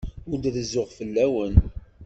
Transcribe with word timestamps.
Ur 0.29 0.37
d-rezzuɣ 0.39 0.87
fell-awen. 0.97 1.55